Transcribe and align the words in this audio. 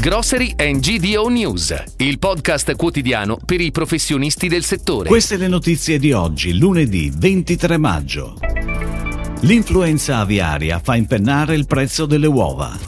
Grocery 0.00 0.54
and 0.56 0.78
GDO 0.78 1.26
News, 1.28 1.74
il 1.96 2.20
podcast 2.20 2.76
quotidiano 2.76 3.36
per 3.44 3.60
i 3.60 3.72
professionisti 3.72 4.46
del 4.46 4.62
settore. 4.62 5.08
Queste 5.08 5.36
le 5.36 5.48
notizie 5.48 5.98
di 5.98 6.12
oggi, 6.12 6.56
lunedì 6.56 7.10
23 7.12 7.78
maggio. 7.78 8.38
L'influenza 9.40 10.18
aviaria 10.18 10.78
fa 10.78 10.94
impennare 10.94 11.56
il 11.56 11.66
prezzo 11.66 12.06
delle 12.06 12.28
uova. 12.28 12.78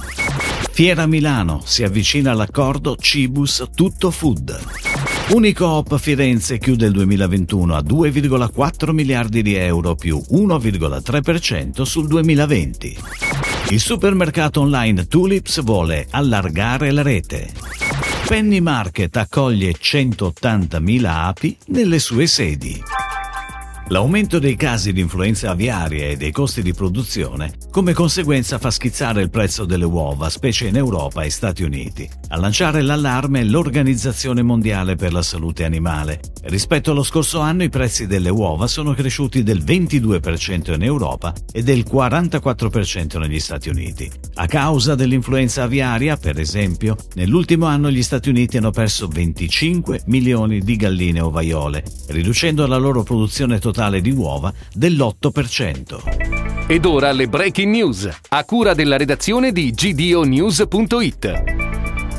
Fiera 0.71 1.07
Milano 1.07 1.61
si 1.65 1.83
avvicina 1.83 2.31
all'accordo 2.31 2.95
Cibus 2.95 3.67
Tutto 3.75 4.13
Food. 4.13 4.61
Unicoop 5.31 5.99
Firenze 5.99 6.59
chiude 6.59 6.87
il 6.87 6.93
2021 6.93 7.75
a 7.75 7.81
2,4 7.81 8.93
miliardi 8.93 9.43
di 9.43 9.57
euro 9.57 9.97
più 9.97 10.23
1,3% 10.31 11.83
sul 11.83 12.07
2020. 12.07 12.99
Il 13.69 13.81
supermercato 13.81 14.61
online 14.61 15.07
Tulips 15.07 15.63
vuole 15.63 16.07
allargare 16.11 16.91
la 16.91 17.03
rete. 17.03 17.53
Penny 18.27 18.61
Market 18.61 19.17
accoglie 19.17 19.73
180.000 19.73 21.05
api 21.05 21.57
nelle 21.67 21.99
sue 21.99 22.27
sedi. 22.27 23.00
L'aumento 23.91 24.39
dei 24.39 24.55
casi 24.55 24.93
di 24.93 25.01
influenza 25.01 25.51
aviaria 25.51 26.07
e 26.07 26.17
dei 26.17 26.31
costi 26.31 26.63
di 26.63 26.73
produzione 26.73 27.55
come 27.73 27.93
conseguenza 27.93 28.59
fa 28.59 28.71
schizzare 28.71 29.21
il 29.21 29.31
prezzo 29.31 29.65
delle 29.65 29.85
uova, 29.85 30.29
specie 30.29 30.69
in 30.69 30.77
Europa 30.77 31.23
e 31.23 31.31
Stati 31.31 31.65
Uniti. 31.65 32.09
A 32.29 32.37
lanciare 32.37 32.83
l'allarme 32.83 33.41
è 33.41 33.45
l'Organizzazione 33.45 34.43
Mondiale 34.43 34.95
per 34.95 35.13
la 35.13 35.23
Salute 35.23 35.65
Animale. 35.65 36.21
Rispetto 36.43 36.93
allo 36.93 37.03
scorso 37.03 37.41
anno 37.41 37.65
i 37.65 37.69
prezzi 37.69 38.07
delle 38.07 38.29
uova 38.29 38.69
sono 38.69 38.95
cresciuti 38.95 39.43
del 39.43 39.63
22% 39.65 40.73
in 40.73 40.85
Europa 40.85 41.33
e 41.51 41.65
del 41.65 41.85
44% 41.89 43.19
negli 43.19 43.41
Stati 43.41 43.69
Uniti. 43.69 44.09
A 44.35 44.47
causa 44.47 44.95
dell'influenza 44.95 45.65
aviaria, 45.65 46.17
per 46.17 46.39
esempio, 46.39 46.97
nell'ultimo 47.15 47.67
anno 47.67 47.91
gli 47.91 48.03
Stati 48.05 48.29
Uniti 48.29 48.57
hanno 48.57 48.71
perso 48.71 49.09
25 49.09 50.03
milioni 50.07 50.61
di 50.61 50.77
galline 50.77 51.21
ovaiole, 51.21 51.83
riducendo 52.09 52.67
la 52.69 52.79
loro 52.79 53.03
produzione 53.03 53.59
totale 53.59 53.79
totale 53.81 54.03
di 54.03 54.11
uova 54.11 54.53
dell'8%. 54.75 56.67
Ed 56.67 56.85
ora 56.85 57.13
le 57.13 57.29
breaking 57.29 57.73
news, 57.73 58.09
a 58.29 58.45
cura 58.45 58.75
della 58.75 58.99
redazione 58.99 59.53
di 59.53 59.71
gdonews.it. 59.71 61.43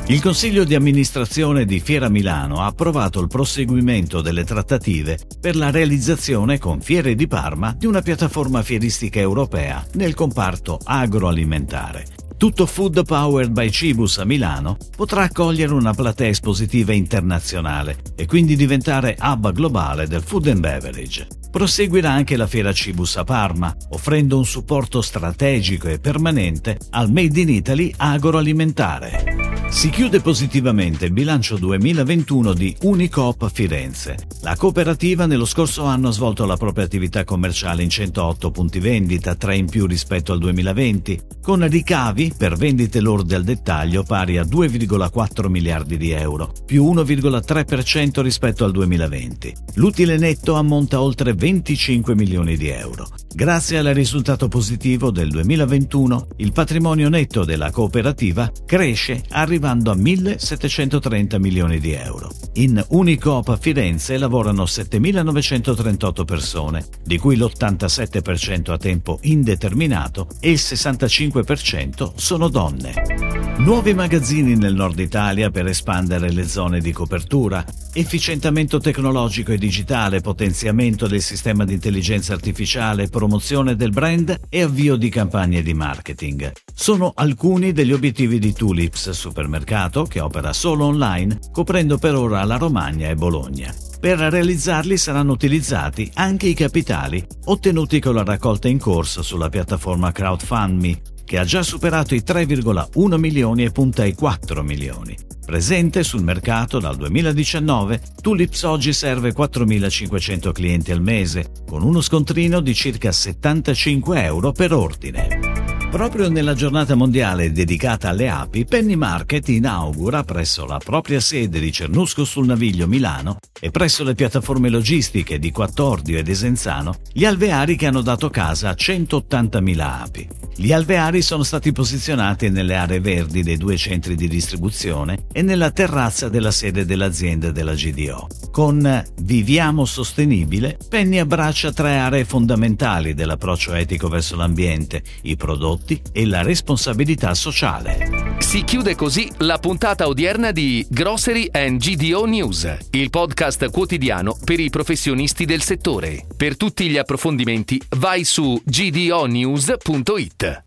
Il 0.08 0.20
Consiglio 0.20 0.64
di 0.64 0.74
amministrazione 0.74 1.64
di 1.64 1.78
Fiera 1.78 2.08
Milano 2.08 2.60
ha 2.60 2.66
approvato 2.66 3.20
il 3.20 3.28
proseguimento 3.28 4.20
delle 4.20 4.42
trattative 4.44 5.16
per 5.40 5.54
la 5.54 5.70
realizzazione 5.70 6.58
con 6.58 6.80
Fiere 6.80 7.14
di 7.14 7.28
Parma 7.28 7.72
di 7.78 7.86
una 7.86 8.02
piattaforma 8.02 8.62
fieristica 8.62 9.20
europea 9.20 9.86
nel 9.92 10.14
comparto 10.14 10.80
agroalimentare. 10.82 12.11
Tutto 12.42 12.66
Food 12.66 13.04
Powered 13.04 13.52
by 13.52 13.70
Cibus 13.70 14.18
a 14.18 14.24
Milano 14.24 14.76
potrà 14.96 15.22
accogliere 15.22 15.72
una 15.74 15.94
platea 15.94 16.26
espositiva 16.26 16.92
internazionale 16.92 17.98
e 18.16 18.26
quindi 18.26 18.56
diventare 18.56 19.16
hub 19.20 19.52
globale 19.52 20.08
del 20.08 20.22
food 20.22 20.48
and 20.48 20.58
beverage. 20.58 21.28
Proseguirà 21.52 22.10
anche 22.10 22.36
la 22.36 22.48
Fiera 22.48 22.72
Cibus 22.72 23.16
a 23.16 23.22
Parma, 23.22 23.72
offrendo 23.90 24.38
un 24.38 24.44
supporto 24.44 25.02
strategico 25.02 25.86
e 25.86 26.00
permanente 26.00 26.78
al 26.90 27.12
Made 27.12 27.40
in 27.40 27.48
Italy 27.48 27.94
agroalimentare. 27.96 29.41
Si 29.72 29.88
chiude 29.88 30.20
positivamente 30.20 31.06
il 31.06 31.12
bilancio 31.12 31.56
2021 31.56 32.52
di 32.52 32.76
Unicoop 32.82 33.50
Firenze. 33.50 34.16
La 34.42 34.54
cooperativa 34.54 35.24
nello 35.24 35.46
scorso 35.46 35.84
anno 35.84 36.08
ha 36.08 36.12
svolto 36.12 36.44
la 36.44 36.58
propria 36.58 36.84
attività 36.84 37.24
commerciale 37.24 37.82
in 37.82 37.88
108 37.88 38.50
punti 38.50 38.78
vendita, 38.80 39.34
3 39.34 39.56
in 39.56 39.68
più 39.68 39.86
rispetto 39.86 40.32
al 40.32 40.38
2020, 40.40 41.20
con 41.40 41.66
ricavi 41.66 42.34
per 42.36 42.54
vendite 42.54 43.00
lorde 43.00 43.34
al 43.34 43.44
dettaglio 43.44 44.02
pari 44.04 44.36
a 44.36 44.44
2,4 44.44 45.48
miliardi 45.48 45.96
di 45.96 46.10
euro, 46.10 46.52
più 46.66 46.84
1,3% 46.84 48.20
rispetto 48.20 48.64
al 48.66 48.72
2020. 48.72 49.54
L'utile 49.76 50.18
netto 50.18 50.54
ammonta 50.54 50.96
a 50.96 51.02
oltre 51.02 51.32
25 51.32 52.14
milioni 52.14 52.58
di 52.58 52.68
euro. 52.68 53.08
Grazie 53.34 53.78
al 53.78 53.86
risultato 53.86 54.48
positivo 54.48 55.10
del 55.10 55.30
2021, 55.30 56.26
il 56.36 56.52
patrimonio 56.52 57.08
netto 57.08 57.44
della 57.44 57.70
cooperativa 57.70 58.52
cresce 58.66 59.22
arrivando 59.30 59.61
a 59.68 59.94
1.730 59.94 61.38
milioni 61.38 61.78
di 61.78 61.92
euro. 61.92 62.30
In 62.54 62.84
Unicoop 62.88 63.58
Firenze 63.58 64.18
lavorano 64.18 64.64
7.938 64.64 66.24
persone, 66.24 66.84
di 67.04 67.18
cui 67.18 67.36
l'87% 67.36 68.72
a 68.72 68.78
tempo 68.78 69.18
indeterminato 69.22 70.28
e 70.40 70.50
il 70.50 70.60
65% 70.60 72.12
sono 72.16 72.48
donne. 72.48 73.41
Nuovi 73.64 73.94
magazzini 73.94 74.56
nel 74.56 74.74
nord 74.74 74.98
Italia 74.98 75.48
per 75.50 75.68
espandere 75.68 76.32
le 76.32 76.48
zone 76.48 76.80
di 76.80 76.90
copertura, 76.90 77.64
efficientamento 77.92 78.80
tecnologico 78.80 79.52
e 79.52 79.56
digitale, 79.56 80.20
potenziamento 80.20 81.06
del 81.06 81.22
sistema 81.22 81.64
di 81.64 81.72
intelligenza 81.72 82.32
artificiale, 82.32 83.06
promozione 83.06 83.76
del 83.76 83.92
brand 83.92 84.36
e 84.48 84.62
avvio 84.62 84.96
di 84.96 85.08
campagne 85.08 85.62
di 85.62 85.74
marketing. 85.74 86.50
Sono 86.74 87.12
alcuni 87.14 87.70
degli 87.70 87.92
obiettivi 87.92 88.40
di 88.40 88.52
Tulips, 88.52 89.10
supermercato 89.10 90.06
che 90.06 90.18
opera 90.18 90.52
solo 90.52 90.86
online, 90.86 91.38
coprendo 91.52 91.98
per 91.98 92.16
ora 92.16 92.42
la 92.42 92.56
Romagna 92.56 93.10
e 93.10 93.14
Bologna. 93.14 93.72
Per 94.00 94.18
realizzarli 94.18 94.96
saranno 94.96 95.30
utilizzati 95.30 96.10
anche 96.14 96.48
i 96.48 96.54
capitali 96.54 97.24
ottenuti 97.44 98.00
con 98.00 98.16
la 98.16 98.24
raccolta 98.24 98.66
in 98.66 98.80
corso 98.80 99.22
sulla 99.22 99.48
piattaforma 99.48 100.10
CrowdFundMe, 100.10 101.00
che 101.24 101.38
ha 101.38 101.44
già 101.44 101.62
superato 101.62 102.14
i 102.14 102.22
3,1 102.26 103.18
milioni 103.18 103.64
e 103.64 103.70
punta 103.70 104.02
ai 104.02 104.14
4 104.14 104.62
milioni. 104.62 105.16
Presente 105.44 106.04
sul 106.04 106.22
mercato 106.22 106.78
dal 106.78 106.96
2019, 106.96 108.00
Tulips 108.20 108.62
oggi 108.62 108.92
serve 108.92 109.34
4.500 109.34 110.52
clienti 110.52 110.92
al 110.92 111.02
mese, 111.02 111.50
con 111.66 111.82
uno 111.82 112.00
scontrino 112.00 112.60
di 112.60 112.74
circa 112.74 113.10
75 113.10 114.22
euro 114.22 114.52
per 114.52 114.72
ordine. 114.72 115.51
Proprio 115.92 116.30
nella 116.30 116.54
giornata 116.54 116.94
mondiale 116.94 117.52
dedicata 117.52 118.08
alle 118.08 118.30
api, 118.30 118.64
Penny 118.64 118.94
Market 118.94 119.46
inaugura 119.50 120.24
presso 120.24 120.64
la 120.64 120.78
propria 120.82 121.20
sede 121.20 121.60
di 121.60 121.70
Cernusco 121.70 122.24
sul 122.24 122.46
Naviglio 122.46 122.86
Milano 122.86 123.36
e 123.60 123.70
presso 123.70 124.02
le 124.02 124.14
piattaforme 124.14 124.70
logistiche 124.70 125.38
di 125.38 125.50
Quattordio 125.50 126.16
ed 126.16 126.28
Esenzano 126.28 126.94
gli 127.12 127.26
alveari 127.26 127.76
che 127.76 127.88
hanno 127.88 128.00
dato 128.00 128.30
casa 128.30 128.70
a 128.70 128.74
180.000 128.74 129.78
api. 129.80 130.28
Gli 130.54 130.72
alveari 130.72 131.22
sono 131.22 131.42
stati 131.44 131.72
posizionati 131.72 132.50
nelle 132.50 132.76
aree 132.76 133.00
verdi 133.00 133.42
dei 133.42 133.56
due 133.56 133.76
centri 133.76 134.14
di 134.14 134.28
distribuzione 134.28 135.26
e 135.32 135.40
nella 135.40 135.70
terrazza 135.70 136.28
della 136.28 136.50
sede 136.50 136.84
dell'azienda 136.84 137.50
della 137.50 137.74
GDO. 137.74 138.28
Con 138.50 139.04
Viviamo 139.22 139.86
Sostenibile, 139.86 140.76
Penny 140.88 141.18
abbraccia 141.18 141.72
tre 141.72 141.96
aree 141.96 142.26
fondamentali 142.26 143.14
dell'approccio 143.14 143.72
etico 143.72 144.08
verso 144.08 144.36
l'ambiente, 144.36 145.02
i 145.22 145.36
prodotti 145.82 146.00
e 146.12 146.26
la 146.26 146.42
responsabilità 146.42 147.34
sociale. 147.34 148.36
Si 148.38 148.62
chiude 148.64 148.94
così 148.94 149.30
la 149.38 149.58
puntata 149.58 150.06
odierna 150.06 150.52
di 150.52 150.86
Grocery 150.88 151.48
and 151.50 151.78
GDO 151.78 152.24
News, 152.24 152.76
il 152.90 153.10
podcast 153.10 153.70
quotidiano 153.70 154.36
per 154.42 154.60
i 154.60 154.70
professionisti 154.70 155.44
del 155.44 155.62
settore. 155.62 156.24
Per 156.36 156.56
tutti 156.56 156.88
gli 156.88 156.96
approfondimenti 156.96 157.80
vai 157.96 158.24
su 158.24 158.60
gdonews.it. 158.64 160.62